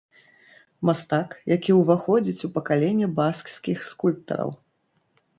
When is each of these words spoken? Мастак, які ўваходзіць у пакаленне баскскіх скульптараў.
Мастак, 0.89 1.29
які 1.55 1.75
ўваходзіць 1.79 2.45
у 2.47 2.49
пакаленне 2.55 3.09
баскскіх 3.19 3.83
скульптараў. 3.91 4.51